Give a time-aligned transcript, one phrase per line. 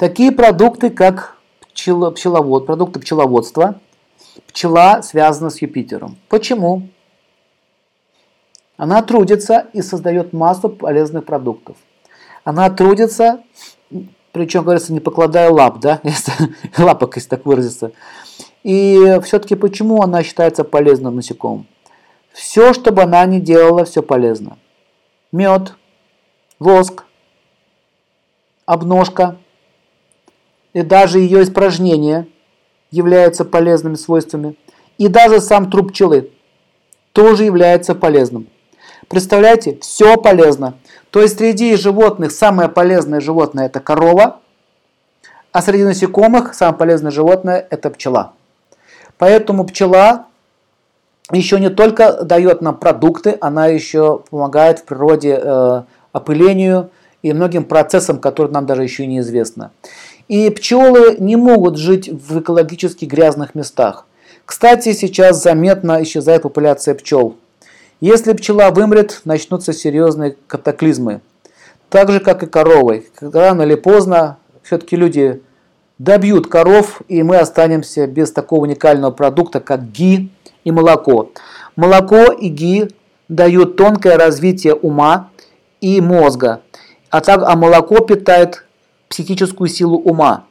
[0.00, 3.78] Такие продукты, как пчело, пчеловод, продукты пчеловодства,
[4.46, 6.16] пчела связана с Юпитером.
[6.30, 6.88] Почему?
[8.78, 11.76] Она трудится и создает массу полезных продуктов.
[12.44, 13.42] Она трудится,
[14.32, 16.00] причем, говорится, не покладая лап, да,
[16.78, 17.92] лапок, если так выразиться.
[18.62, 21.66] И все-таки почему она считается полезным насекомым?
[22.32, 24.56] Все, что бы она ни делала, все полезно.
[25.30, 25.74] Мед,
[26.58, 27.04] воск,
[28.64, 29.36] обножка
[30.72, 32.26] и даже ее испражнения
[32.90, 34.56] являются полезными свойствами.
[34.98, 36.30] И даже сам труп пчелы
[37.12, 38.48] тоже является полезным.
[39.08, 40.74] Представляете, все полезно.
[41.10, 44.40] То есть среди животных самое полезное животное это корова,
[45.52, 48.34] а среди насекомых самое полезное животное это пчела.
[49.18, 50.26] Поэтому пчела
[51.32, 55.82] еще не только дает нам продукты, она еще помогает в природе э,
[56.12, 56.90] опылению
[57.22, 59.70] и многим процессам, которые нам даже еще неизвестны.
[60.30, 64.06] И пчелы не могут жить в экологически грязных местах.
[64.46, 67.34] Кстати, сейчас заметно исчезает популяция пчел.
[68.00, 71.20] Если пчела вымрет, начнутся серьезные катаклизмы.
[71.88, 73.08] Так же, как и коровы.
[73.20, 75.42] Рано или поздно все-таки люди
[75.98, 80.30] добьют коров, и мы останемся без такого уникального продукта, как ги
[80.62, 81.32] и молоко.
[81.74, 82.88] Молоко и ги
[83.28, 85.30] дают тонкое развитие ума
[85.80, 86.60] и мозга,
[87.10, 88.64] а, так, а молоко питает
[89.10, 90.44] психическую силу ума.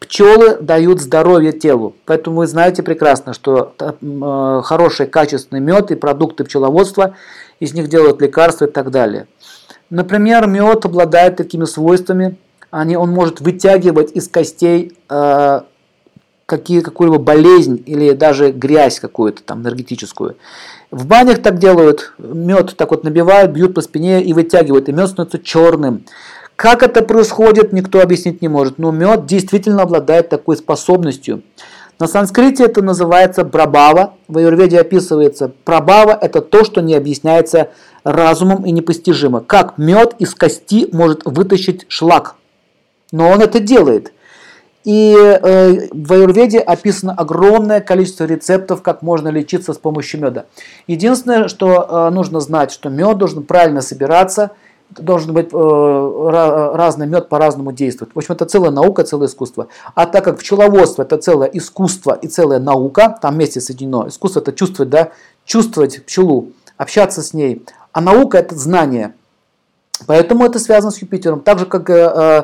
[0.00, 1.94] Пчелы дают здоровье телу.
[2.06, 7.14] Поэтому вы знаете прекрасно, что э, хороший качественный мед и продукты пчеловодства,
[7.60, 9.26] из них делают лекарства и так далее.
[9.90, 12.36] Например, мед обладает такими свойствами,
[12.70, 15.60] они, он может вытягивать из костей э,
[16.46, 20.36] какие, какую-либо болезнь или даже грязь какую-то там энергетическую.
[20.90, 25.08] В банях так делают, мед так вот набивают, бьют по спине и вытягивают, и мед
[25.08, 26.04] становится черным.
[26.58, 28.78] Как это происходит, никто объяснить не может.
[28.78, 31.44] Но мед действительно обладает такой способностью.
[32.00, 34.14] На санскрите это называется брабава.
[34.26, 37.68] В аюрведе описывается прабава– это то, что не объясняется
[38.02, 39.40] разумом и непостижимо.
[39.40, 42.34] Как мед из кости может вытащить шлак.
[43.12, 44.12] Но он это делает.
[44.82, 50.46] И э, в аюрведе описано огромное количество рецептов, как можно лечиться с помощью меда.
[50.88, 54.50] Единственное, что э, нужно знать, что мед должен правильно собираться–
[54.90, 58.10] должен быть э, разный мед по-разному действует.
[58.14, 59.68] В общем, это целая наука, целое искусство.
[59.94, 64.08] А так как пчеловодство это целое искусство и целая наука, там вместе соединено.
[64.08, 65.10] Искусство это чувствовать, да,
[65.44, 67.64] чувствовать пчелу, общаться с ней.
[67.92, 69.14] А наука это знание.
[70.06, 71.40] Поэтому это связано с Юпитером.
[71.40, 72.42] Так же, как э, э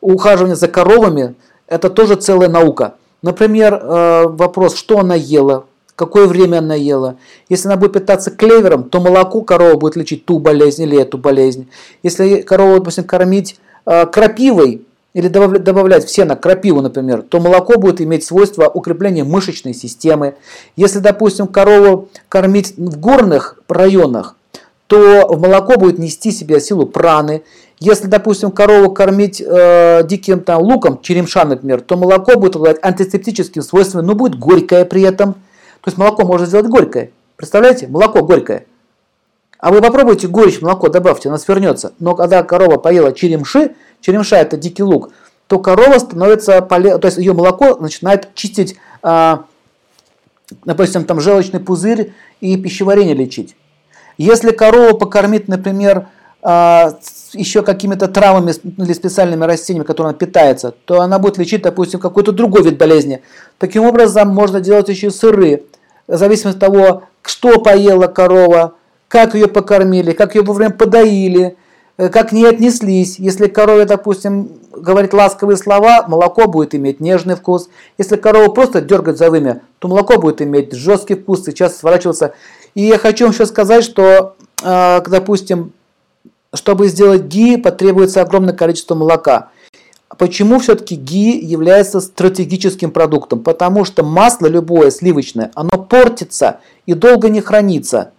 [0.00, 1.34] ухаживание за коровами,
[1.66, 2.94] это тоже целая наука.
[3.22, 5.64] Например, э, вопрос, что она ела,
[5.96, 7.16] какое время она ела.
[7.48, 11.68] Если она будет питаться клевером, то молоко корова будет лечить ту болезнь или эту болезнь.
[12.02, 14.82] Если корову, допустим, кормить э, крапивой
[15.14, 20.34] или добавлять, в сено крапиву, например, то молоко будет иметь свойство укрепления мышечной системы.
[20.76, 24.36] Если, допустим, корову кормить в горных районах,
[24.86, 27.42] то молоко будет нести себе силу праны.
[27.80, 33.62] Если, допустим, корову кормить э, диким там, луком, черемша, например, то молоко будет обладать антисептическим
[33.62, 35.36] свойством, но будет горькое при этом–
[35.86, 37.12] то есть молоко можно сделать горькое.
[37.36, 37.86] Представляете?
[37.86, 38.66] Молоко горькое.
[39.60, 41.92] А вы попробуйте горечь молоко добавьте, оно свернется.
[42.00, 45.12] Но когда корова поела черемши, черемша это дикий лук,
[45.46, 49.44] то корова становится полезной, то есть ее молоко начинает чистить, а,
[50.64, 53.54] допустим, там желчный пузырь и пищеварение лечить.
[54.18, 56.08] Если корову покормить, например,
[56.42, 56.98] а,
[57.32, 58.52] еще какими-то травами
[58.82, 63.22] или специальными растениями, которыми она питается, то она будет лечить, допустим, какой-то другой вид болезни.
[63.58, 65.62] Таким образом, можно делать еще сыры,
[66.08, 68.74] в зависимости от того, что поела корова,
[69.08, 71.56] как ее покормили, как ее вовремя подоили,
[71.96, 73.18] э, как к ней отнеслись.
[73.18, 77.68] Если корове, допустим, говорить ласковые слова, молоко будет иметь нежный вкус.
[77.98, 82.34] Если корову просто дергать за вымя, то молоко будет иметь жесткий вкус, сейчас сворачиваться.
[82.74, 85.72] И я хочу вам еще сказать, что, э, допустим,
[86.54, 89.50] чтобы сделать ги, потребуется огромное количество молока.
[90.18, 93.40] Почему все-таки ги является стратегическим продуктом?
[93.42, 98.12] Потому что масло любое сливочное, оно портится и долго не хранится.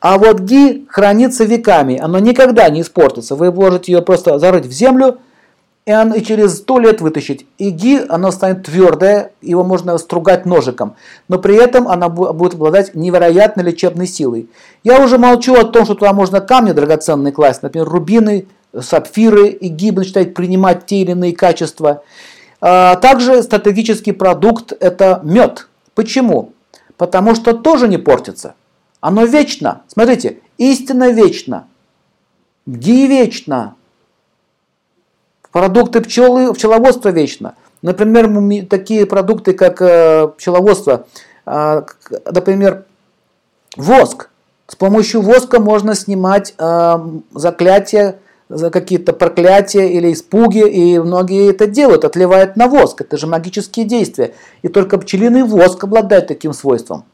[0.00, 3.34] А вот ги хранится веками, оно никогда не испортится.
[3.34, 5.18] Вы можете ее просто зарыть в землю
[5.86, 7.46] и, он, и через сто лет вытащить.
[7.58, 10.96] И ги, оно станет твердое, его можно стругать ножиком.
[11.28, 14.50] Но при этом она будет обладать невероятной лечебной силой.
[14.82, 18.46] Я уже молчу о том, что туда можно камни драгоценные класть, например, рубины,
[18.80, 22.02] сапфиры и гибы начинают принимать те или иные качества.
[22.60, 25.68] А, также стратегический продукт– это мед.
[25.94, 26.52] Почему?
[26.96, 28.54] Потому что тоже не портится.
[29.00, 29.82] Оно вечно.
[29.88, 31.66] Смотрите, истина вечна.
[32.66, 33.76] Ги вечно.
[35.52, 37.54] Продукты пчелы, пчеловодства вечно.
[37.82, 41.06] Например, такие продукты, как э, пчеловодство,
[41.46, 41.82] э,
[42.24, 42.84] например,
[43.76, 44.30] воск.
[44.66, 46.96] С помощью воска можно снимать э,
[47.32, 53.00] заклятия, за какие-то проклятия или испуги, и многие это делают, отливают на воск.
[53.00, 54.34] Это же магические действия.
[54.62, 57.04] И только пчелиный воск обладает таким свойством.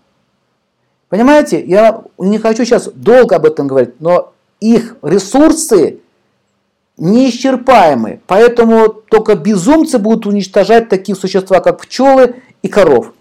[1.08, 5.98] Понимаете, я не хочу сейчас долго об этом говорить, но их ресурсы
[6.96, 8.20] неисчерпаемы.
[8.26, 13.12] Поэтому только безумцы будут уничтожать такие существа, как пчелы и коров.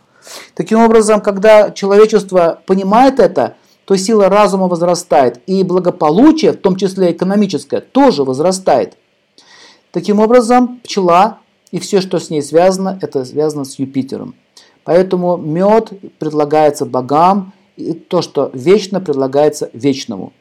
[0.54, 3.56] Таким образом, когда человечество понимает это,
[3.86, 8.98] то сила разума возрастает, и благополучие, в том числе экономическое, тоже возрастает.
[9.92, 11.40] Таким образом, пчела
[11.72, 14.36] и все, что с ней связано, это связано с Юпитером.
[14.84, 20.34] Поэтому мед предлагается богам, и то, что вечно предлагается вечному.